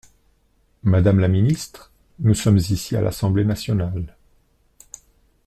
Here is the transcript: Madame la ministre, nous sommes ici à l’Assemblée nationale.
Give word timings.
Madame 0.81 1.19
la 1.19 1.27
ministre, 1.27 1.91
nous 2.21 2.33
sommes 2.33 2.57
ici 2.57 2.95
à 2.95 3.01
l’Assemblée 3.01 3.45
nationale. 3.45 4.15